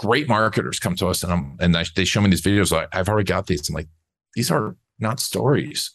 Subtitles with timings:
[0.00, 2.72] great marketers come to us and I'm, and they show me these videos.
[2.72, 3.68] Like, I've already got these.
[3.68, 3.88] I'm like,
[4.34, 5.90] these are not stories,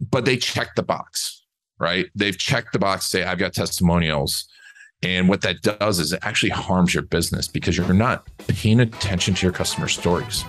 [0.00, 1.42] but they check the box,
[1.80, 2.06] right?
[2.14, 4.48] They've checked the box, say, I've got testimonials.
[5.02, 9.34] And what that does is it actually harms your business because you're not paying attention
[9.34, 10.44] to your customer stories.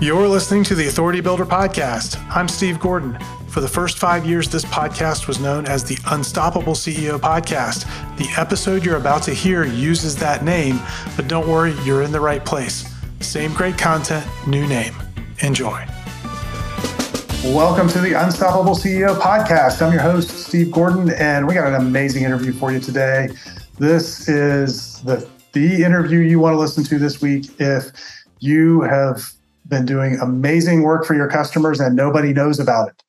[0.00, 2.20] You're listening to the Authority Builder Podcast.
[2.28, 3.16] I'm Steve Gordon.
[3.48, 7.86] For the first five years, this podcast was known as the Unstoppable CEO Podcast.
[8.18, 10.80] The episode you're about to hear uses that name,
[11.14, 12.84] but don't worry, you're in the right place.
[13.20, 14.94] Same great content, new name.
[15.42, 15.86] Enjoy.
[17.44, 19.80] Welcome to the Unstoppable CEO Podcast.
[19.80, 23.28] I'm your host, Steve Gordon, and we got an amazing interview for you today.
[23.78, 27.92] This is the the interview you want to listen to this week if
[28.40, 29.32] you have
[29.68, 33.02] been doing amazing work for your customers and nobody knows about it.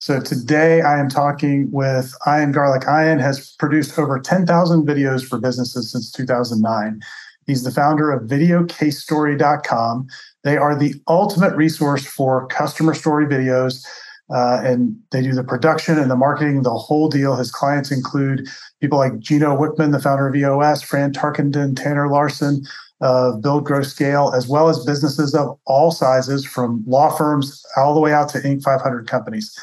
[0.00, 2.84] So today I am talking with Ian Garlic.
[2.88, 7.00] Ian has produced over 10,000 videos for businesses since 2009.
[7.46, 10.06] He's the founder of videocasestory.com.
[10.44, 13.84] They are the ultimate resource for customer story videos.
[14.30, 17.34] Uh, and they do the production and the marketing, the whole deal.
[17.34, 18.46] His clients include
[18.80, 22.62] people like Gino Wickman, the founder of EOS, Fran Tarkenton, Tanner Larsen,
[23.00, 27.94] of Build, Grow, Scale, as well as businesses of all sizes, from law firms all
[27.94, 28.62] the way out to Inc.
[28.62, 29.56] 500 companies.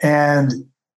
[0.00, 0.52] And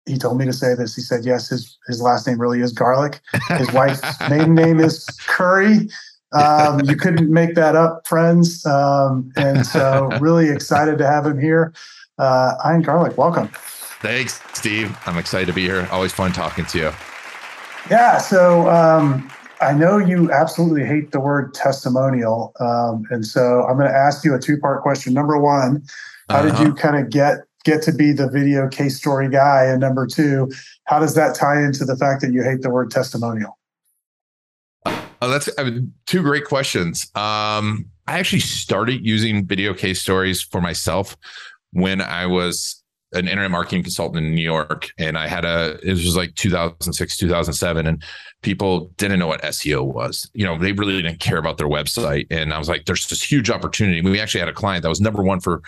[0.06, 0.96] he told me to say this.
[0.96, 3.22] He said, yes, his, his last name really is Garlic.
[3.50, 5.90] His wife's maiden name is Curry.
[6.32, 8.66] Um, you couldn't make that up, friends.
[8.66, 11.74] Um, and so, really excited to have him here.
[12.18, 13.50] Uh, Ian Garlic, welcome.
[14.02, 14.96] Thanks, Steve.
[15.06, 15.88] I'm excited to be here.
[15.92, 16.92] Always fun talking to you.
[17.90, 18.18] Yeah.
[18.18, 19.30] So, um,
[19.62, 22.54] I know you absolutely hate the word testimonial.
[22.60, 25.14] Um, and so I'm going to ask you a two part question.
[25.14, 25.84] Number one,
[26.30, 26.58] how uh-huh.
[26.58, 29.66] did you kind of get get to be the video case story guy?
[29.66, 30.50] And number two,
[30.86, 33.58] how does that tie into the fact that you hate the word testimonial?
[35.22, 37.04] Oh, that's I mean, two great questions.
[37.16, 41.18] Um, I actually started using video case stories for myself
[41.72, 42.79] when I was
[43.14, 47.18] an internet marketing consultant in New York, and I had a it was like 2006,
[47.18, 48.04] 2007, and
[48.42, 50.30] people didn't know what SEO was.
[50.34, 53.22] You know, they really didn't care about their website, and I was like, "There's this
[53.22, 55.62] huge opportunity." We actually had a client that was number one for.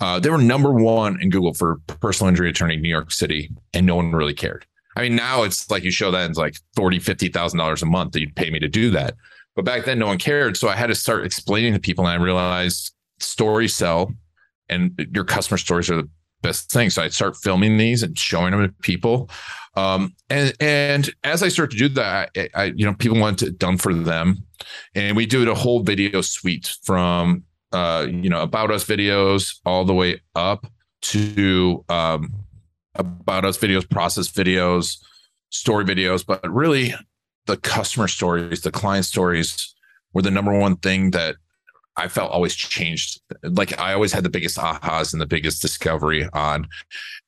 [0.00, 3.50] Uh, they were number one in Google for personal injury attorney in New York City,
[3.74, 4.64] and no one really cared.
[4.96, 7.86] I mean, now it's like you show that it's like forty, fifty thousand dollars a
[7.86, 9.14] month that you'd pay me to do that.
[9.56, 10.56] But back then, no one cared.
[10.56, 14.12] So I had to start explaining to people, and I realized stories sell,
[14.68, 16.08] and your customer stories are the
[16.42, 16.90] best thing.
[16.90, 19.30] So I'd start filming these and showing them to people.
[19.76, 23.42] Um, and and as I start to do that, I, I, you know people want
[23.42, 24.44] it done for them,
[24.94, 29.84] and we do a whole video suite from uh, you know about us videos all
[29.84, 30.66] the way up
[31.00, 32.32] to um,
[32.96, 34.98] about us videos, process videos,
[35.50, 36.94] story videos, but really
[37.46, 39.74] the customer stories, the client stories
[40.12, 41.36] were the number one thing that
[41.98, 43.20] I felt always changed.
[43.42, 46.68] Like I always had the biggest ahas and the biggest discovery on.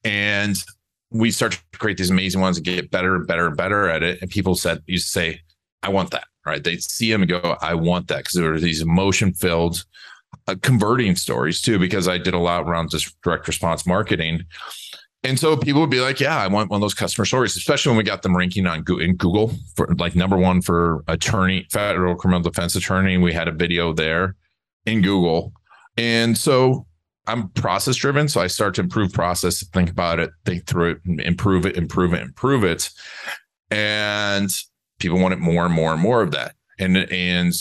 [0.04, 0.56] And
[1.10, 4.03] we started to create these amazing ones and get better and better and better at
[4.03, 4.22] it.
[4.22, 5.41] And people said, you say,
[5.82, 6.62] I want that, right?
[6.62, 8.25] They'd see them and go, I want that.
[8.25, 9.84] Cause there were these emotion filled
[10.47, 14.44] uh, converting stories too, because I did a lot around just direct response marketing.
[15.22, 17.91] And so people would be like, "Yeah, I want one of those customer stories," especially
[17.91, 22.41] when we got them ranking on Google for like number one for attorney, federal criminal
[22.41, 23.19] defense attorney.
[23.19, 24.36] We had a video there,
[24.91, 25.53] in Google.
[25.97, 26.87] And so
[27.27, 28.28] I'm process driven.
[28.28, 32.15] So I start to improve process, think about it, think through it, improve it, improve
[32.15, 32.91] it, improve it.
[33.71, 34.51] And
[34.99, 36.55] people wanted more and more and more of that.
[36.78, 37.53] And and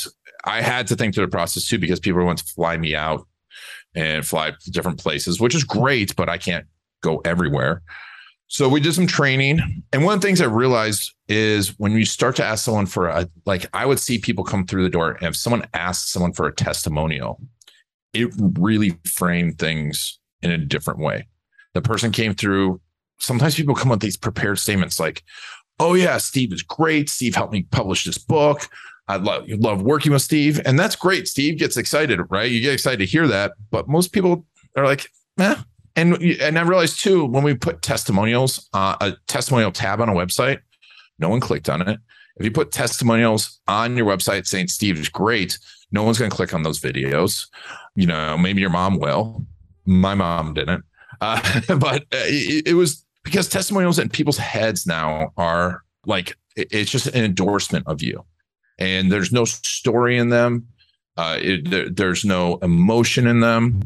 [0.46, 3.28] I had to think through the process too, because people want to fly me out
[3.96, 6.66] and fly to different places, which is great, but I can't
[7.02, 7.82] go everywhere.
[8.50, 9.84] So we did some training.
[9.94, 13.08] And one of the things I realized is when you start to ask someone for
[13.08, 15.12] a, like, I would see people come through the door.
[15.12, 17.40] And if someone asks someone for a testimonial,
[18.14, 21.28] it really framed things in a different way.
[21.76, 22.82] The person came through.
[23.20, 25.24] Sometimes people come with these prepared statements like,
[25.80, 27.08] oh, yeah, Steve is great.
[27.08, 28.68] Steve helped me publish this book.
[29.08, 30.60] I love love working with Steve.
[30.66, 31.28] And that's great.
[31.28, 32.50] Steve gets excited, right?
[32.50, 33.54] You get excited to hear that.
[33.69, 35.07] But most people are like,
[35.40, 35.56] eh,
[36.00, 40.13] and and I realized too when we put testimonials, uh, a testimonial tab on a
[40.13, 40.60] website,
[41.19, 42.00] no one clicked on it.
[42.38, 45.60] If you put testimonials on your website saying Steve is great,
[45.92, 47.48] no one's going to click on those videos.
[47.96, 49.46] You know, maybe your mom will.
[49.86, 50.86] My mom didn't,
[51.19, 51.42] uh,
[51.80, 57.25] but it, it was because testimonials in people's heads now are like it's just an
[57.25, 58.24] endorsement of you,
[58.78, 60.68] and there's no story in them.
[61.18, 63.81] Uh, it, there, there's no emotion in them.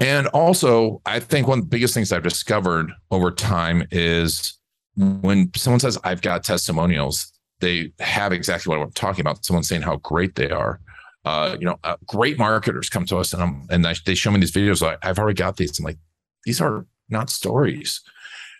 [0.00, 4.58] And also, I think one of the biggest things I've discovered over time is
[4.96, 9.44] when someone says, I've got testimonials, they have exactly what I'm talking about.
[9.44, 10.80] Someone saying how great they are.
[11.24, 14.38] Uh, you know, uh, great marketers come to us and I'm, and they show me
[14.38, 14.80] these videos.
[14.80, 15.78] Like I've already got these.
[15.78, 15.98] I'm like,
[16.44, 18.00] these are not stories,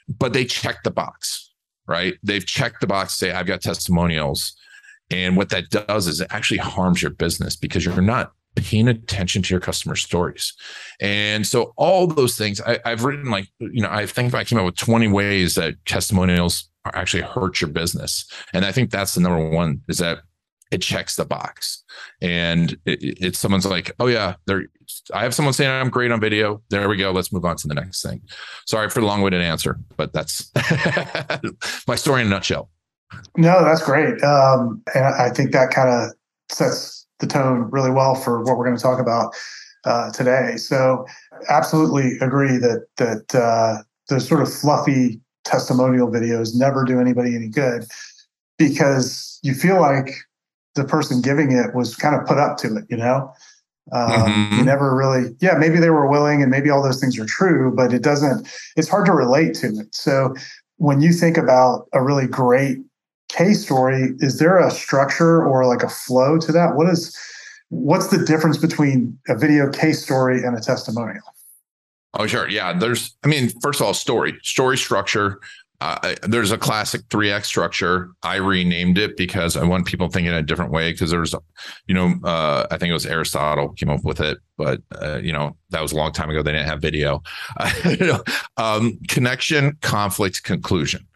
[0.09, 1.53] but they check the box,
[1.87, 2.15] right?
[2.23, 3.15] They've checked the box.
[3.15, 4.55] Say I've got testimonials,
[5.11, 9.43] and what that does is it actually harms your business because you're not paying attention
[9.43, 10.53] to your customer stories.
[11.01, 14.59] And so all those things I, have written like, you know, I think I came
[14.59, 18.31] up with 20 ways that testimonials actually hurt your business.
[18.53, 20.19] And I think that's the number one is that
[20.71, 21.83] it checks the box.
[22.21, 24.65] And it, it's someone's like, oh yeah, there
[25.13, 26.63] I have someone saying I'm great on video.
[26.71, 27.11] There we go.
[27.11, 28.23] Let's move on to the next thing.
[28.67, 30.51] Sorry for the long-winded answer, but that's
[31.87, 32.71] my story in a nutshell.
[33.37, 34.23] No, that's great.
[34.23, 36.13] Um, and I think that kind of
[36.51, 39.35] sets the tone really well for what we're going to talk about
[39.85, 40.57] uh, today.
[40.57, 41.07] So,
[41.49, 47.49] absolutely agree that that uh, the sort of fluffy testimonial videos never do anybody any
[47.49, 47.85] good
[48.59, 50.11] because you feel like
[50.75, 52.85] the person giving it was kind of put up to it.
[52.89, 53.33] You know,
[53.93, 54.59] um, mm-hmm.
[54.59, 57.73] you never really, yeah, maybe they were willing, and maybe all those things are true,
[57.75, 58.49] but it doesn't.
[58.77, 59.95] It's hard to relate to it.
[59.95, 60.35] So,
[60.77, 62.79] when you think about a really great
[63.29, 66.77] case story, is there a structure or like a flow to that?
[66.77, 67.17] What is
[67.69, 71.23] what's the difference between a video case story and a testimonial?
[72.15, 72.49] Oh, sure.
[72.49, 72.73] Yeah.
[72.73, 75.41] There's, I mean, first of all, story, story structure.
[75.81, 78.11] Uh, there's a classic 3x structure.
[78.25, 80.91] I renamed it because I want people thinking a different way.
[80.91, 81.35] Because there's,
[81.87, 85.33] you know, uh, I think it was Aristotle came up with it, but uh, you
[85.33, 86.43] know that was a long time ago.
[86.43, 87.23] They didn't have video.
[88.57, 91.07] um, connection, conflict, conclusion.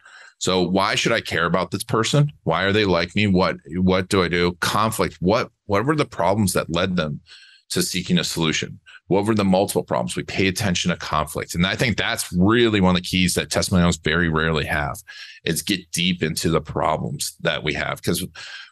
[0.43, 2.29] So why should I care about this person?
[2.43, 3.27] Why are they like me?
[3.27, 4.57] What what do I do?
[4.59, 5.15] Conflict.
[5.21, 7.21] What what were the problems that led them
[7.69, 8.81] to seeking a solution?
[9.07, 10.17] What were the multiple problems?
[10.17, 11.55] We pay attention to conflict.
[11.55, 14.97] And I think that's really one of the keys that testimonials very rarely have
[15.45, 18.01] is get deep into the problems that we have.
[18.01, 18.27] Because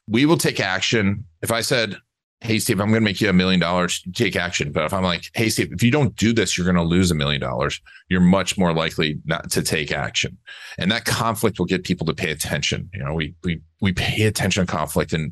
[0.10, 1.24] we will take action.
[1.42, 1.96] If I said,
[2.42, 5.04] hey steve i'm going to make you a million dollars take action but if i'm
[5.04, 7.80] like hey steve if you don't do this you're going to lose a million dollars
[8.10, 10.38] you're much more likely not to take action
[10.78, 14.24] and that conflict will get people to pay attention you know we we we pay
[14.24, 15.32] attention to conflict and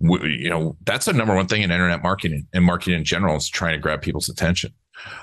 [0.00, 3.36] we, you know that's the number one thing in internet marketing and marketing in general
[3.36, 4.72] is trying to grab people's attention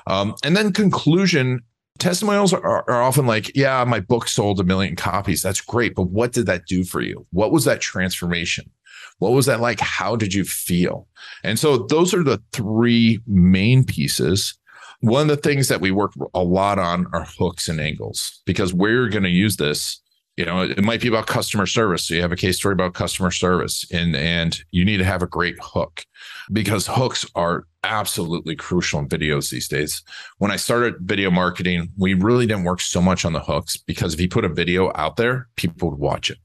[0.08, 1.62] um, and then conclusion
[2.00, 5.42] testimonials are, are, often like, yeah, my book sold a million copies.
[5.42, 5.94] That's great.
[5.96, 7.28] But what did that do for you?
[7.32, 8.70] What was that transformation?
[9.19, 9.80] What was that like?
[9.80, 11.07] How did you feel?
[11.44, 14.56] And so those are the three main pieces.
[15.01, 18.74] One of the things that we work a lot on are hooks and angles because
[18.74, 20.01] we're going to use this.
[20.36, 22.06] You know, it might be about customer service.
[22.06, 25.22] So you have a case story about customer service, and and you need to have
[25.22, 26.06] a great hook
[26.54, 30.01] because hooks are absolutely crucial in videos these days.
[30.38, 34.13] When I started video marketing, we really didn't work so much on the hooks because
[34.13, 36.38] if you put a video out there, people would watch it.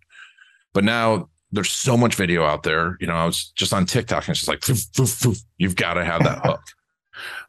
[0.72, 2.96] But now there's so much video out there.
[3.00, 5.42] You know, I was just on TikTok and it's just like, foof, foof, foof.
[5.56, 6.60] you've got to have that hook.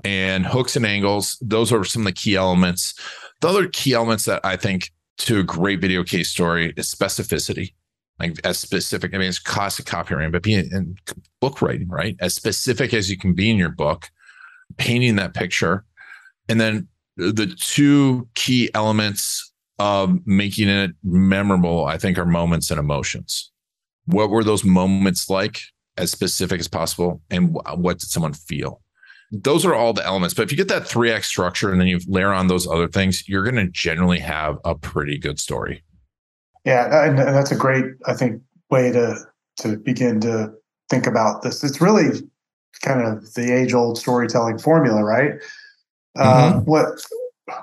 [0.04, 2.94] And hooks and angles, those are some of the key elements.
[3.42, 7.74] The other key elements that I think to a great video case story is specificity.
[8.20, 10.96] Like as specific, I mean, it's classic copywriting, but being in
[11.42, 12.16] book writing, right?
[12.22, 14.10] As specific as you can be in your book,
[14.78, 15.84] painting that picture.
[16.48, 16.88] And then
[17.18, 23.52] the two key elements of making it memorable, I think, are moments and emotions
[24.06, 25.62] what were those moments like
[25.98, 28.82] as specific as possible and what did someone feel?
[29.32, 32.00] Those are all the elements but if you get that 3x structure and then you
[32.08, 35.84] layer on those other things you're going to generally have a pretty good story.
[36.64, 39.18] Yeah and that's a great i think way to
[39.58, 40.52] to begin to
[40.90, 41.64] think about this.
[41.64, 42.22] It's really
[42.82, 45.34] kind of the age old storytelling formula right?
[46.18, 46.58] Uh, mm-hmm.
[46.58, 46.88] uh, what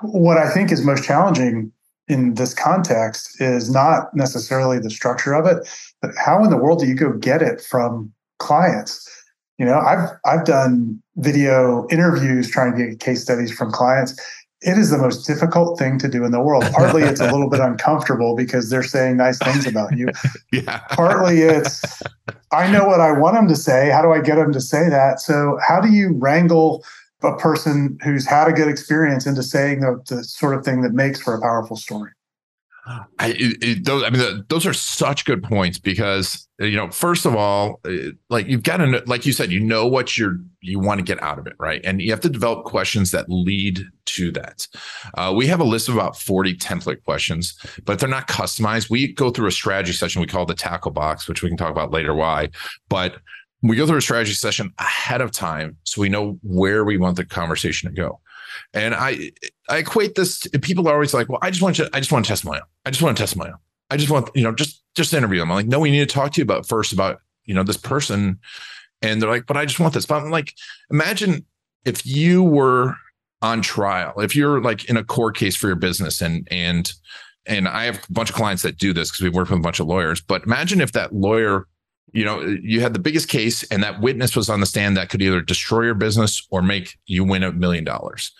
[0.01, 1.72] what i think is most challenging
[2.07, 5.67] in this context is not necessarily the structure of it,
[6.01, 9.09] but how in the world do you go get it from clients?
[9.57, 14.19] You know, I've I've done video interviews trying to get case studies from clients.
[14.61, 16.63] It is the most difficult thing to do in the world.
[16.71, 20.07] Partly it's a little bit uncomfortable because they're saying nice things about you.
[20.51, 20.79] yeah.
[20.91, 22.01] Partly it's
[22.51, 23.89] I know what I want them to say.
[23.89, 25.19] How do I get them to say that?
[25.19, 26.83] So how do you wrangle
[27.23, 30.93] a person who's had a good experience into saying the, the sort of thing that
[30.93, 32.11] makes for a powerful story.
[33.17, 37.25] I, it, those, I mean, the, those are such good points because you know, first
[37.25, 40.79] of all, uh, like you've got to, like you said, you know what you're you
[40.79, 41.81] want to get out of it, right?
[41.83, 44.67] And you have to develop questions that lead to that.
[45.13, 48.89] Uh, we have a list of about forty template questions, but they're not customized.
[48.89, 51.71] We go through a strategy session we call the tackle box, which we can talk
[51.71, 52.13] about later.
[52.13, 52.49] Why?
[52.89, 53.17] But
[53.63, 57.15] we go through a strategy session ahead of time so we know where we want
[57.15, 58.19] the conversation to go.
[58.73, 59.31] And I
[59.69, 62.11] I equate this to, people are always like, well, I just want you, I just
[62.11, 62.65] want a testimonial.
[62.85, 63.57] I just want a testimonial.
[63.89, 65.51] I just want, you know, just just interview them.
[65.51, 67.77] I'm like, no, we need to talk to you about first about, you know, this
[67.77, 68.39] person
[69.01, 70.05] and they're like, but I just want this.
[70.05, 70.53] But I'm like,
[70.91, 71.45] imagine
[71.85, 72.95] if you were
[73.41, 76.91] on trial, if you're like in a court case for your business and and
[77.45, 79.61] and I have a bunch of clients that do this because we work with a
[79.61, 80.21] bunch of lawyers.
[80.21, 81.67] But imagine if that lawyer,
[82.13, 85.09] you know, you had the biggest case and that witness was on the stand that
[85.09, 88.31] could either destroy your business or make you win a million dollars.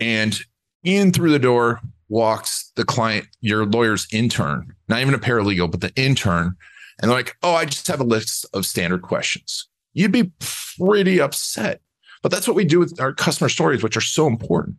[0.00, 0.40] And
[0.82, 5.82] in through the door walks the client, your lawyer's intern, not even a paralegal, but
[5.82, 6.56] the intern.
[7.00, 9.68] And they're like, oh, I just have a list of standard questions.
[9.92, 10.32] You'd be
[10.78, 11.80] pretty upset.
[12.22, 14.76] But that's what we do with our customer stories, which are so important.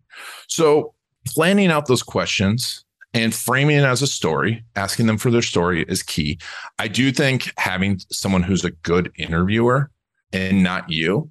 [0.48, 0.94] So
[1.25, 2.83] planning out those questions
[3.13, 6.39] and framing it as a story, asking them for their story is key.
[6.79, 9.91] I do think having someone who's a good interviewer
[10.32, 11.29] and not you,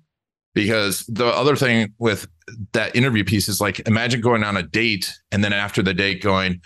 [0.55, 2.29] because the other thing with
[2.73, 6.23] that interview piece is like imagine going on a date and then after the date
[6.23, 6.61] going,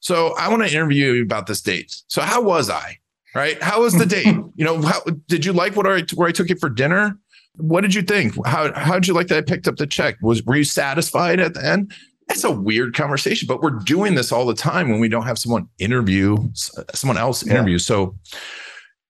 [0.00, 1.94] so I want to interview you about this date.
[2.08, 2.98] So how was I?
[3.34, 3.60] Right?
[3.62, 4.36] How was the date?
[4.56, 7.18] You know, how, did you like what I where I took you for dinner?
[7.56, 8.34] What did you think?
[8.46, 10.14] How how did you like that I picked up the check?
[10.22, 11.92] Was were you satisfied at the end?
[12.28, 15.38] That's a weird conversation, but we're doing this all the time when we don't have
[15.38, 16.36] someone interview
[16.94, 17.74] someone else interview.
[17.74, 17.78] Yeah.
[17.78, 18.16] So,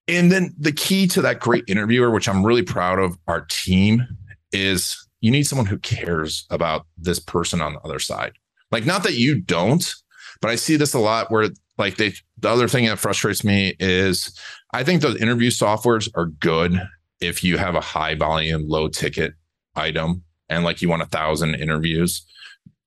[0.09, 4.05] and then the key to that great interviewer, which I'm really proud of our team,
[4.53, 8.33] is you need someone who cares about this person on the other side.
[8.71, 9.95] Like, not that you don't,
[10.41, 13.75] but I see this a lot where like they the other thing that frustrates me
[13.79, 14.39] is
[14.73, 16.81] I think those interview softwares are good
[17.21, 19.35] if you have a high volume, low ticket
[19.75, 22.27] item and like you want a thousand interviews,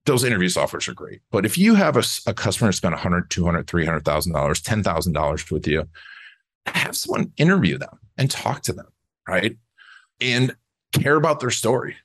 [0.07, 1.21] those interview softwares are great.
[1.31, 5.87] But if you have a, a customer spend 100, 200, 300,000 dollars, $10,000 with you,
[6.65, 8.87] have someone interview them and talk to them,
[9.27, 9.55] right?
[10.19, 10.55] And
[10.93, 11.95] care about their story.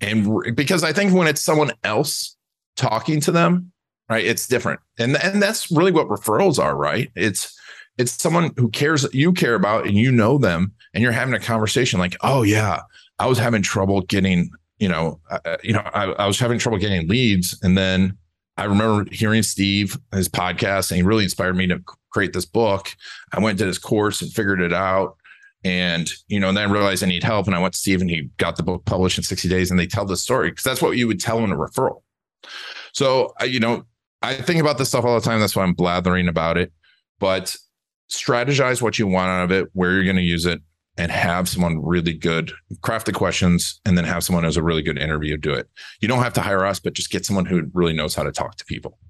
[0.00, 2.36] And because I think when it's someone else
[2.76, 3.72] talking to them,
[4.10, 4.80] right, it's different.
[4.98, 7.10] And and that's really what referrals are, right?
[7.14, 7.56] It's
[7.98, 11.40] it's someone who cares you care about and you know them and you're having a
[11.40, 12.80] conversation like oh yeah
[13.18, 14.50] i was having trouble getting
[14.82, 17.56] you know uh, uh, you know I, I, was having trouble getting leads.
[17.62, 18.18] And then
[18.56, 22.88] i remember hearing steve his podcast and he really inspired me to create this book.
[23.32, 25.16] I went to his course and figured it out.
[25.64, 27.46] And you know and then I realized i need help.
[27.46, 29.78] And i went to steve and he got the book published in 60 days and
[29.78, 32.02] they tell the story because that's what you would tell in a referral.
[32.92, 33.84] So you know
[34.20, 35.38] i think about this stuff all the time.
[35.38, 36.72] That's why i'm blathering about it.
[37.20, 37.54] But
[38.10, 40.60] strategize what you want out of it, where you're going to use it,
[41.02, 44.82] and have someone really good craft the questions and then have someone as a really
[44.82, 45.68] good interview do it.
[46.00, 48.30] You don't have to hire us, but just get someone who really knows how to
[48.30, 49.00] talk to people.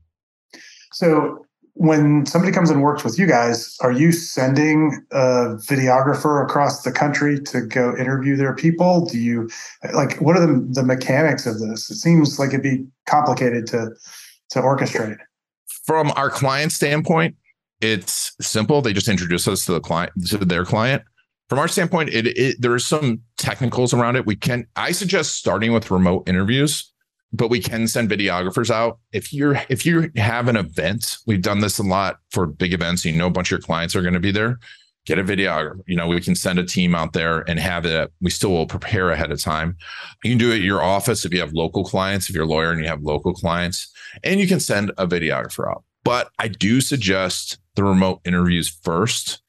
[0.95, 1.45] So
[1.75, 6.93] when somebody comes and works with you guys, are you sending a videographer across the
[6.93, 9.05] country to go interview their people?
[9.05, 9.51] Do you
[9.93, 11.91] like what are the, the mechanics of this?
[11.91, 13.91] It seems like it'd be complicated to
[14.53, 15.19] to orchestrate.
[15.85, 17.37] From our client standpoint,
[17.83, 18.81] it's simple.
[18.81, 21.03] They just introduce us to the client, to their client.
[21.53, 24.25] From our standpoint, it, it there are some technicals around it.
[24.25, 26.91] We can I suggest starting with remote interviews,
[27.31, 29.01] but we can send videographers out.
[29.13, 33.05] If you're if you have an event, we've done this a lot for big events.
[33.05, 34.61] You know, a bunch of your clients are going to be there.
[35.05, 35.81] Get a videographer.
[35.87, 38.11] You know, we can send a team out there and have it.
[38.23, 39.77] We still will prepare ahead of time.
[40.25, 42.49] You can do it at your office if you have local clients, if you're a
[42.49, 43.93] lawyer and you have local clients,
[44.25, 45.85] and you can send a videographer out.
[46.03, 49.42] But I do suggest the remote interviews first.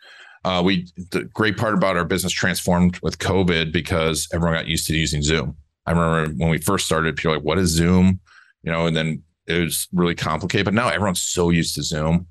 [0.45, 4.87] Uh, we the great part about our business transformed with COVID because everyone got used
[4.87, 5.55] to using Zoom.
[5.85, 8.19] I remember when we first started, people were like, "What is Zoom?"
[8.63, 10.65] You know, and then it was really complicated.
[10.65, 12.27] But now everyone's so used to Zoom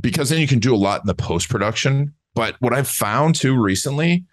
[0.00, 2.14] because then you can do a lot in the post production.
[2.34, 4.24] But what I've found too recently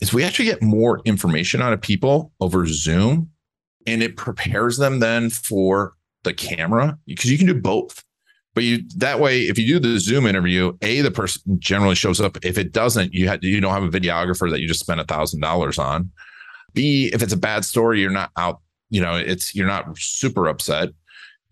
[0.00, 3.30] is we actually get more information out of people over Zoom,
[3.86, 5.94] and it prepares them then for
[6.24, 8.02] the camera because you can do both.
[8.54, 12.20] But you that way, if you do the Zoom interview, a the person generally shows
[12.20, 12.36] up.
[12.44, 15.04] If it doesn't, you had you don't have a videographer that you just spent a
[15.04, 16.10] thousand dollars on.
[16.74, 18.60] B, if it's a bad story, you're not out.
[18.90, 20.90] You know, it's you're not super upset.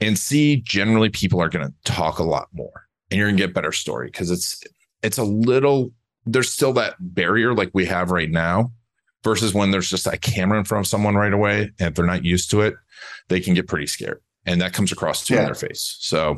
[0.00, 3.46] And C, generally people are going to talk a lot more, and you're going to
[3.46, 4.62] get better story because it's
[5.02, 5.92] it's a little.
[6.26, 8.72] There's still that barrier like we have right now,
[9.22, 12.04] versus when there's just a camera in front of someone right away, and if they're
[12.04, 12.74] not used to it,
[13.28, 15.44] they can get pretty scared, and that comes across to yeah.
[15.44, 15.96] their face.
[16.00, 16.36] So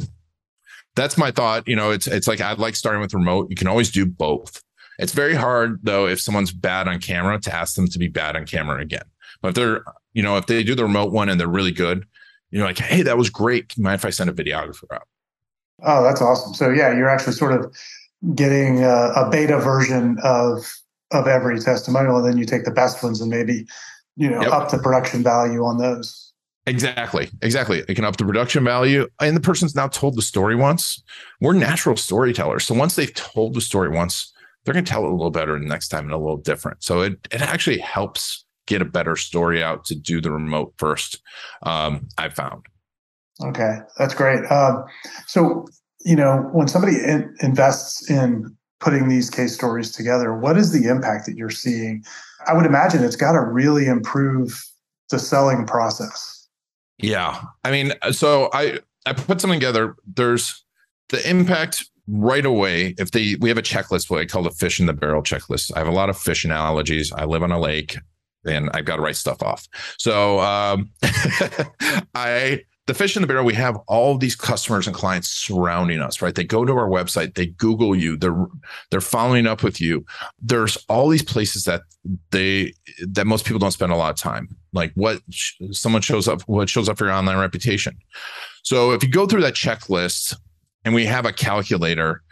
[0.97, 1.66] that's my thought.
[1.66, 3.49] You know, it's it's like I'd like starting with remote.
[3.50, 4.62] You can always do both.
[4.99, 8.37] It's very hard though if someone's bad on camera to ask them to be bad
[8.37, 9.04] on camera again.
[9.40, 12.06] But if they're, you know, if they do the remote one and they're really good,
[12.50, 13.76] you know, like, hey, that was great.
[13.78, 15.09] Mind if I send a videographer out?
[15.82, 16.52] Oh, that's awesome.
[16.54, 17.75] So yeah, you're actually sort of
[18.35, 20.70] getting a, a beta version of
[21.12, 23.66] of every testimonial, and then you take the best ones and maybe,
[24.16, 24.52] you know, yep.
[24.52, 26.29] up the production value on those.
[26.71, 27.29] Exactly.
[27.43, 27.83] Exactly.
[27.89, 29.09] It can up the production value.
[29.21, 31.03] And the person's now told the story once.
[31.41, 32.65] We're natural storytellers.
[32.65, 34.33] So once they've told the story once,
[34.65, 36.85] they're going to tell it a little better the next time and a little different.
[36.85, 41.21] So it it actually helps get a better story out to do the remote first.
[41.65, 42.67] Um, I found.
[43.43, 44.45] Okay, that's great.
[44.50, 44.85] Um,
[45.27, 45.67] so
[46.05, 50.89] you know when somebody in, invests in putting these case stories together, what is the
[50.89, 52.05] impact that you're seeing?
[52.47, 54.62] I would imagine it's got to really improve
[55.11, 56.39] the selling process.
[57.02, 59.97] Yeah, I mean, so I I put something together.
[60.07, 60.64] There's
[61.09, 64.80] the impact right away if they we have a checklist what i call the fish
[64.80, 65.71] in the barrel checklist.
[65.75, 67.12] I have a lot of fish analogies.
[67.12, 67.99] I live on a lake
[68.45, 69.69] and i've got to write stuff off.
[69.99, 70.90] So um,
[72.14, 76.20] i the fish in the barrel we have all these customers and clients surrounding us
[76.20, 76.35] right?
[76.35, 78.49] They go to our website they google you they're
[78.90, 80.04] they're following up with you.
[80.42, 81.82] There's all these places that
[82.32, 84.49] they that most people don't spend a lot of time.
[84.73, 85.23] Like what
[85.70, 87.97] someone shows up what shows up for your online reputation.
[88.64, 90.35] So if you go through that checklist
[90.85, 92.23] and we have a calculator,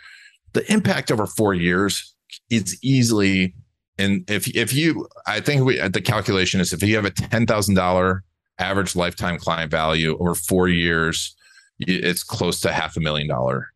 [0.55, 2.15] the impact over four years
[2.51, 3.55] is easily
[3.97, 7.47] and if if you I think we the calculation is if you have a ten
[7.47, 8.25] thousand dollar
[8.59, 11.35] average lifetime client value over four years,
[11.79, 13.69] it's close to half a million dollar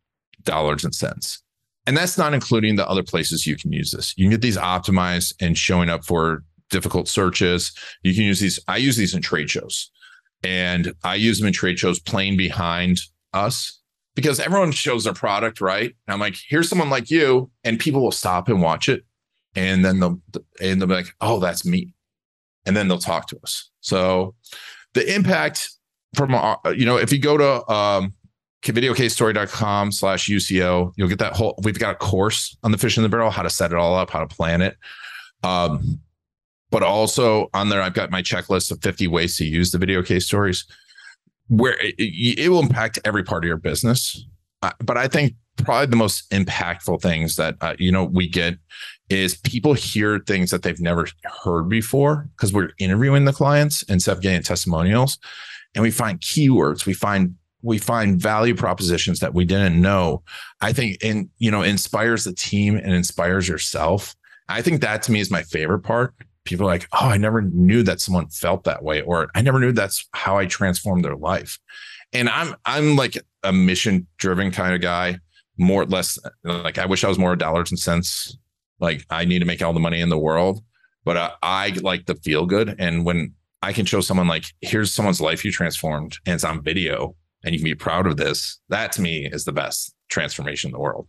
[0.43, 1.41] dollars and cents.
[1.85, 4.13] And that's not including the other places you can use this.
[4.17, 7.73] You can get these optimized and showing up for difficult searches.
[8.03, 8.59] You can use these.
[8.67, 9.91] I use these in trade shows,
[10.43, 13.01] and I use them in trade shows playing behind
[13.33, 13.79] us
[14.15, 15.93] because everyone shows their product, right?
[16.07, 19.03] And I'm like, here's someone like you, and people will stop and watch it,
[19.55, 20.21] and then they'll
[20.61, 21.93] and they'll be like, oh, that's me,
[22.65, 23.69] and then they'll talk to us.
[23.81, 24.35] So
[24.93, 25.69] the impact
[26.15, 28.13] from uh, you know, if you go to um,
[28.63, 31.59] videocasestory.com slash UCO, you'll get that whole.
[31.63, 33.95] We've got a course on the fish in the barrel, how to set it all
[33.95, 34.77] up, how to plan it.
[35.43, 35.99] Um,
[36.71, 40.01] but also on there, I've got my checklist of 50 ways to use the video
[40.01, 40.65] case stories
[41.49, 44.25] where it, it will impact every part of your business.
[44.61, 48.57] Uh, but I think probably the most impactful things that uh, you know we get
[49.09, 51.07] is people hear things that they've never
[51.43, 55.19] heard before because we're interviewing the clients instead of getting testimonials,
[55.75, 60.23] and we find keywords, we find we find value propositions that we didn't know.
[60.61, 64.15] I think and you know inspires the team and inspires yourself.
[64.49, 66.13] I think that to me is my favorite part
[66.45, 69.59] people are like, oh, I never knew that someone felt that way, or I never
[69.59, 71.59] knew that's how I transformed their life.
[72.11, 75.19] And I'm I'm like a mission driven kind of guy,
[75.57, 78.37] more less like I wish I was more dollars and cents.
[78.79, 80.63] Like I need to make all the money in the world,
[81.05, 82.75] but uh, I like the feel good.
[82.79, 86.61] And when I can show someone like, here's someone's life you transformed, and it's on
[86.61, 88.59] video, and you can be proud of this.
[88.69, 91.07] That to me is the best transformation in the world.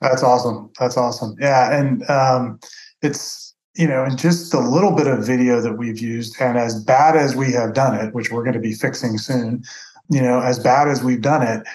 [0.00, 0.70] That's awesome.
[0.78, 1.36] That's awesome.
[1.40, 2.60] Yeah, and um,
[3.02, 6.82] it's you know, and just the little bit of video that we've used, and as
[6.84, 9.64] bad as we have done it, which we're going to be fixing soon,
[10.10, 11.66] you know, as bad as we've done it,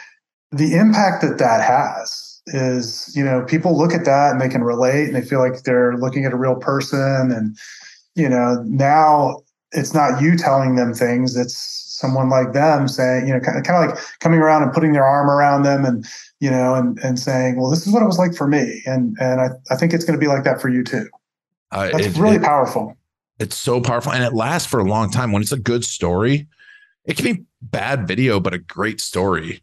[0.51, 4.63] the impact that that has is, you know, people look at that and they can
[4.63, 7.31] relate and they feel like they're looking at a real person.
[7.31, 7.57] And,
[8.15, 13.33] you know, now it's not you telling them things, it's someone like them saying, you
[13.33, 16.07] know, kind of, kind of like coming around and putting their arm around them and,
[16.39, 18.81] you know, and, and saying, well, this is what it was like for me.
[18.85, 21.07] And, and I, I think it's going to be like that for you too.
[21.71, 22.97] Uh, That's it, really it, powerful.
[23.38, 25.31] It's so powerful, and it lasts for a long time.
[25.31, 26.47] When it's a good story,
[27.05, 29.62] it can be bad video, but a great story,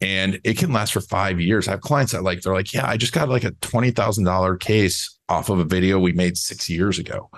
[0.00, 1.66] and it can last for five years.
[1.66, 4.24] I have clients that like they're like, yeah, I just got like a twenty thousand
[4.24, 7.30] dollar case off of a video we made six years ago,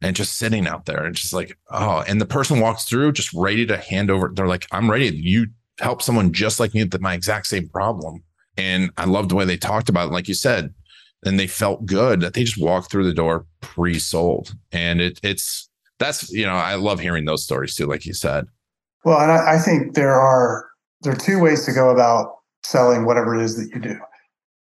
[0.00, 3.32] and just sitting out there, and just like, oh, and the person walks through just
[3.32, 4.30] ready to hand over.
[4.34, 5.14] They're like, I'm ready.
[5.14, 8.22] You help someone just like me with my exact same problem.
[8.56, 10.12] And I love the way they talked about it.
[10.12, 10.72] Like you said,
[11.24, 15.68] and they felt good that they just walked through the door pre-sold and it, it's
[15.98, 18.46] that's you know i love hearing those stories too like you said
[19.04, 20.66] well and I, I think there are
[21.02, 23.98] there are two ways to go about selling whatever it is that you do.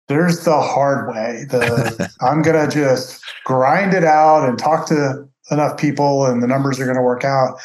[0.08, 5.78] There's the hard way the i'm gonna just grind it out and talk to enough
[5.78, 7.58] people and the numbers are going to work out.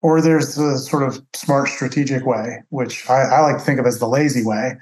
[0.00, 3.86] Or there's the sort of smart strategic way which I, I like to think of
[3.86, 4.76] as the lazy way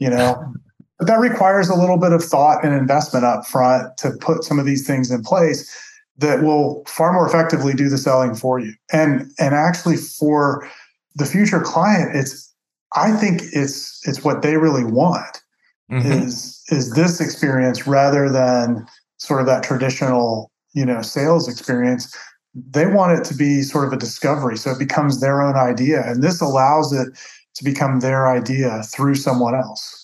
[0.00, 0.52] you know?
[0.98, 4.58] But that requires a little bit of thought and investment up front to put some
[4.58, 5.74] of these things in place
[6.18, 8.74] that will far more effectively do the selling for you.
[8.92, 10.68] And and actually for
[11.14, 12.49] the future client, it's
[12.96, 15.42] I think it's it's what they really want
[15.90, 16.10] mm-hmm.
[16.10, 18.86] is is this experience rather than
[19.18, 22.14] sort of that traditional, you know, sales experience.
[22.54, 24.56] They want it to be sort of a discovery.
[24.56, 26.02] So it becomes their own idea.
[26.04, 27.08] And this allows it
[27.54, 29.99] to become their idea through someone else.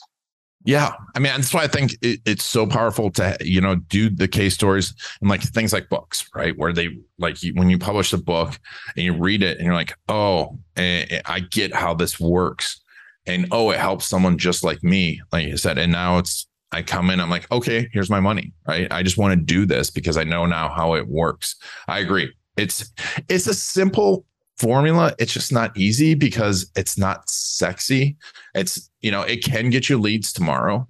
[0.67, 4.11] Yeah, I mean that's why I think it, it's so powerful to you know do
[4.11, 6.59] the case stories and like things like books, right?
[6.59, 8.59] Where they like you, when you publish a book
[8.97, 12.81] and you read it and you're like, oh, eh, eh, I get how this works,
[13.27, 16.83] and oh, it helps someone just like me, like you said, and now it's I
[16.83, 18.89] come in, I'm like, okay, here's my money, right?
[18.91, 21.55] I just want to do this because I know now how it works.
[21.87, 22.33] I agree.
[22.57, 22.93] It's
[23.29, 24.25] it's a simple
[24.59, 25.15] formula.
[25.19, 28.17] It's just not easy because it's not sexy.
[28.55, 30.87] It's, you know, it can get you leads tomorrow.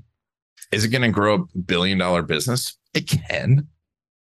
[0.73, 2.77] Is it going to grow a billion dollar business?
[2.95, 3.69] It can,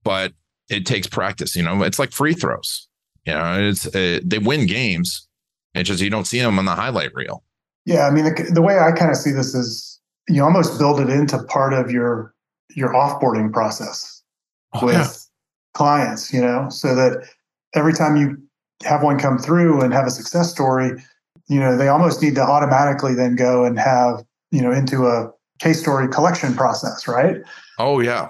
[0.03, 0.34] but
[0.69, 1.55] it takes practice.
[1.55, 2.88] You know, it's like free throws.
[3.25, 5.27] You know, it's uh, they win games.
[5.73, 7.43] It's just you don't see them on the highlight reel.
[7.86, 10.99] Yeah, I mean, the, the way I kind of see this is you almost build
[10.99, 12.34] it into part of your
[12.75, 14.23] your offboarding process
[14.73, 15.08] oh, with yeah.
[15.73, 16.31] clients.
[16.34, 17.27] You know, so that
[17.73, 18.38] every time you
[18.86, 20.91] have one come through and have a success story,
[21.48, 25.32] you know, they almost need to automatically then go and have you know into a
[25.60, 27.38] case story collection process, right?
[27.80, 28.30] Oh yeah,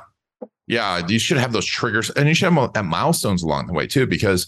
[0.68, 1.06] yeah.
[1.08, 4.48] You should have those triggers, and you should have milestones along the way too, because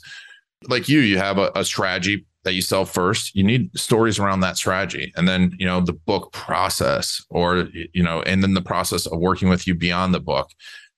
[0.67, 4.39] like you, you have a, a strategy that you sell first you need stories around
[4.39, 8.61] that strategy and then you know the book process or you know and then the
[8.61, 10.49] process of working with you beyond the book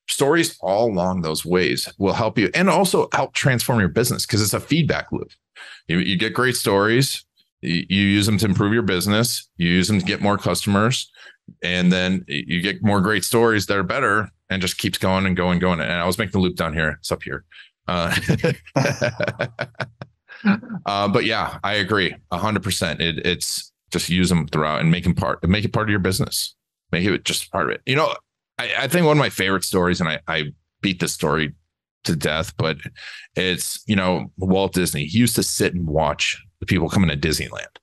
[0.09, 4.41] stories all along those ways will help you and also help transform your business because
[4.41, 5.31] it's a feedback loop
[5.87, 7.25] you, you get great stories
[7.61, 11.11] you, you use them to improve your business you use them to get more customers
[11.63, 15.37] and then you get more great stories that are better and just keeps going and
[15.37, 17.45] going and going and i was making the loop down here it's up here
[17.89, 18.15] uh,
[20.85, 23.01] uh, but yeah, I agree hundred percent.
[23.01, 25.99] It, it's just use them throughout and make them part, make it part of your
[25.99, 26.55] business.
[26.91, 27.81] Make it just part of it.
[27.85, 28.15] You know,
[28.59, 30.43] I, I think one of my favorite stories, and I, I
[30.81, 31.53] beat this story
[32.03, 32.77] to death, but
[33.35, 37.17] it's, you know, Walt Disney, he used to sit and watch the people coming to
[37.17, 37.77] Disneyland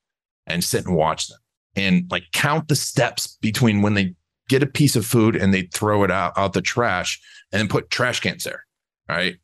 [0.46, 1.38] and sit and watch them
[1.74, 4.14] and like count the steps between when they
[4.48, 7.20] get a piece of food and they throw it out, out the trash
[7.52, 8.64] and then put trash cans there.
[9.08, 9.36] Right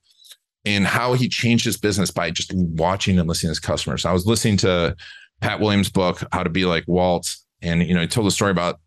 [0.64, 4.04] and how he changed his business by just watching and listening to his customers.
[4.04, 4.96] I was listening to
[5.40, 8.50] Pat Williams' book, How to Be Like Walt, and you know, he told a story
[8.50, 8.80] about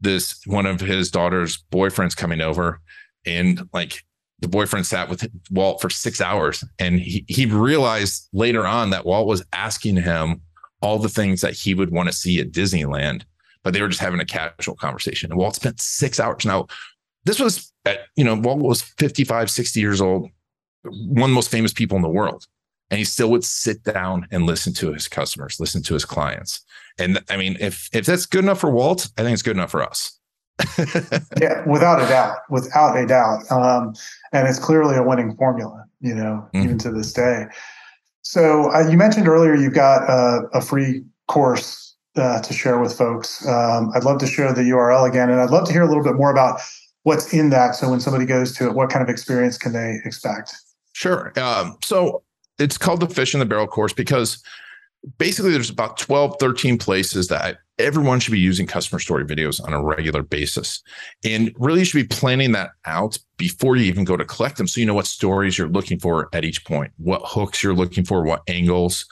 [0.00, 2.80] this one of his daughter's boyfriends coming over,
[3.26, 4.02] and like
[4.40, 9.06] the boyfriend sat with Walt for six hours, and he he realized later on that
[9.06, 10.40] Walt was asking him
[10.82, 13.22] all the things that he would want to see at Disneyland,
[13.62, 15.30] but they were just having a casual conversation.
[15.30, 16.46] And Walt spent six hours.
[16.46, 16.68] Now,
[17.24, 20.30] this was at, you know, Walt was 55, 60 years old
[20.82, 22.46] one of the most famous people in the world.
[22.90, 26.60] And he still would sit down and listen to his customers, listen to his clients.
[26.98, 29.70] And I mean, if if that's good enough for Walt, I think it's good enough
[29.70, 30.18] for us.
[31.40, 33.50] yeah, without a doubt, without a doubt.
[33.50, 33.94] Um,
[34.32, 36.64] and it's clearly a winning formula, you know, mm-hmm.
[36.64, 37.46] even to this day.
[38.22, 42.96] So uh, you mentioned earlier you've got a, a free course uh, to share with
[42.96, 43.46] folks.
[43.46, 46.04] Um, I'd love to share the URL again, and I'd love to hear a little
[46.04, 46.60] bit more about
[47.04, 47.74] what's in that.
[47.74, 50.54] So when somebody goes to it, what kind of experience can they expect?
[50.92, 51.32] Sure.
[51.38, 52.22] Um, so
[52.60, 54.42] it's called the fish in the barrel course because
[55.18, 59.72] basically there's about 12, 13 places that everyone should be using customer story videos on
[59.72, 60.82] a regular basis.
[61.24, 64.68] And really you should be planning that out before you even go to collect them.
[64.68, 68.04] So you know what stories you're looking for at each point, what hooks you're looking
[68.04, 69.06] for, what angles.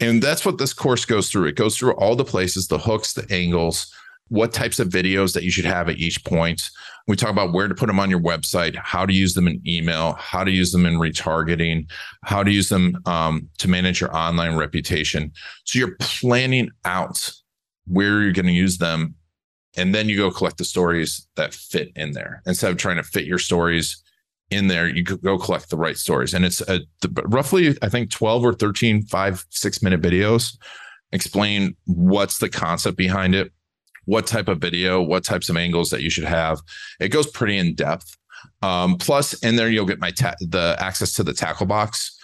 [0.00, 1.46] And that's what this course goes through.
[1.46, 3.92] It goes through all the places, the hooks, the angles,
[4.28, 6.62] what types of videos that you should have at each point.
[7.06, 9.60] We talk about where to put them on your website, how to use them in
[9.66, 11.90] email, how to use them in retargeting,
[12.24, 15.32] how to use them um, to manage your online reputation.
[15.64, 17.32] So you're planning out
[17.86, 19.14] where you're going to use them.
[19.76, 23.02] And then you go collect the stories that fit in there instead of trying to
[23.02, 24.02] fit your stories
[24.50, 24.88] in there.
[24.88, 26.32] You go collect the right stories.
[26.32, 26.80] And it's a,
[27.24, 30.56] roughly, I think, 12 or 13, five, six minute videos
[31.12, 33.52] explain what's the concept behind it
[34.06, 36.60] what type of video, what types of angles that you should have.
[37.00, 38.16] It goes pretty in depth.
[38.62, 42.18] Um, plus, in there you'll get my ta- the access to the tackle box.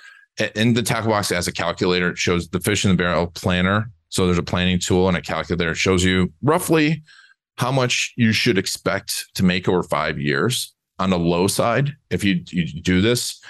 [0.54, 3.90] In the tackle box, as a calculator, it shows the fish in the barrel planner.
[4.08, 5.72] So there's a planning tool and a calculator.
[5.72, 7.02] It shows you roughly
[7.58, 12.24] how much you should expect to make over five years on the low side if
[12.24, 13.40] you, you do this.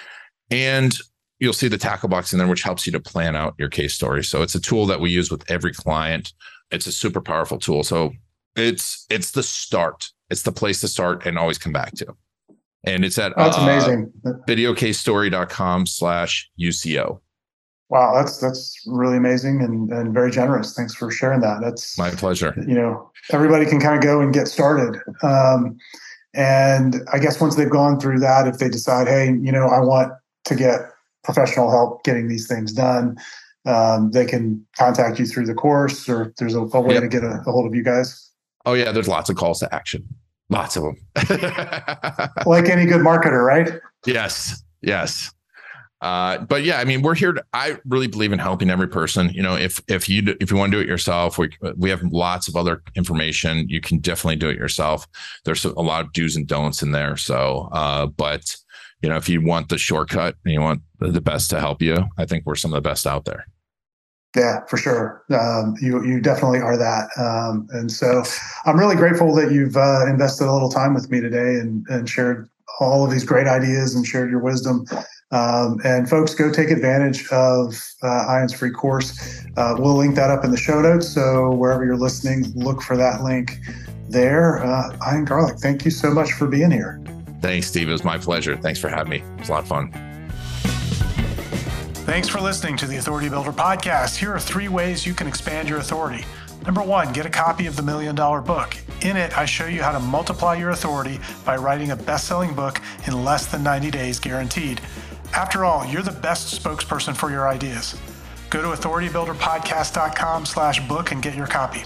[0.49, 0.97] And
[1.39, 3.93] you'll see the tackle box in there, which helps you to plan out your case
[3.93, 4.23] story.
[4.23, 6.33] So it's a tool that we use with every client
[6.71, 7.83] it's a super powerful tool.
[7.83, 8.13] So
[8.55, 10.11] it's it's the start.
[10.29, 12.15] It's the place to start and always come back to.
[12.83, 14.11] And it's at that's uh, amazing.
[14.47, 17.19] Videocasestory.com slash UCO.
[17.89, 20.73] Wow, that's that's really amazing and, and very generous.
[20.73, 21.59] Thanks for sharing that.
[21.61, 22.55] That's my pleasure.
[22.65, 24.99] You know, everybody can kind of go and get started.
[25.21, 25.77] Um,
[26.33, 29.81] and I guess once they've gone through that, if they decide, hey, you know, I
[29.81, 30.13] want
[30.45, 30.79] to get
[31.23, 33.17] professional help getting these things done,
[33.65, 37.03] um, they can contact you through the course or there's a, a way yep.
[37.03, 38.29] to get a, a, hold of you guys?
[38.65, 38.91] Oh, yeah.
[38.91, 40.07] There's lots of calls to action.
[40.49, 40.97] Lots of them.
[42.45, 43.79] like any good marketer, right?
[44.05, 44.63] Yes.
[44.81, 45.31] Yes.
[46.01, 47.33] Uh, but yeah, I mean, we're here.
[47.33, 49.29] To, I really believe in helping every person.
[49.29, 52.01] You know, if if you if you want to do it yourself, we we have
[52.03, 53.69] lots of other information.
[53.69, 55.07] You can definitely do it yourself.
[55.45, 57.17] There's a lot of do's and don'ts in there.
[57.17, 58.55] So, uh, but
[59.01, 61.97] you know, if you want the shortcut and you want the best to help you,
[62.17, 63.45] I think we're some of the best out there.
[64.35, 65.25] Yeah, for sure.
[65.29, 68.23] Um, you you definitely are that, um, and so
[68.65, 72.09] I'm really grateful that you've uh, invested a little time with me today and and
[72.09, 72.47] shared
[72.79, 74.85] all of these great ideas and shared your wisdom.
[75.31, 79.45] Um, and folks, go take advantage of uh, Ian's free course.
[79.57, 81.07] Uh, we'll link that up in the show notes.
[81.07, 83.59] So wherever you're listening, look for that link
[84.09, 84.63] there.
[84.63, 87.01] Uh, Ian Garlic, thank you so much for being here.
[87.41, 87.89] Thanks, Steve.
[87.89, 88.55] It was my pleasure.
[88.55, 89.17] Thanks for having me.
[89.17, 89.91] It was a lot of fun.
[92.05, 94.17] Thanks for listening to the Authority Builder podcast.
[94.17, 96.25] Here are three ways you can expand your authority.
[96.65, 98.75] Number one, get a copy of the Million Dollar Book.
[99.01, 102.53] In it, I show you how to multiply your authority by writing a best selling
[102.53, 104.79] book in less than 90 days guaranteed.
[105.33, 107.97] After all, you're the best spokesperson for your ideas.
[108.49, 111.83] Go to authoritybuilderpodcast.com slash book and get your copy.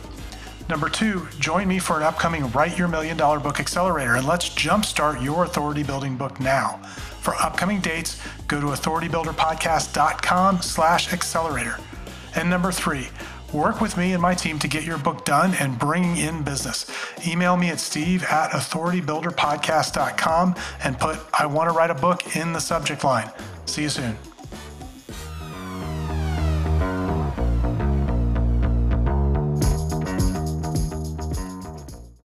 [0.67, 4.49] Number two, join me for an upcoming Write Your Million Dollar Book Accelerator and let's
[4.49, 6.77] jumpstart your authority building book now.
[7.21, 11.77] For upcoming dates, go to authoritybuilderpodcast.com slash accelerator.
[12.35, 13.07] And number three,
[13.53, 16.91] Work with me and my team to get your book done and bringing in business.
[17.25, 22.51] Email me at steve at authoritybuilderpodcast.com and put I want to write a book in
[22.51, 23.31] the subject line.
[23.65, 24.17] See you soon.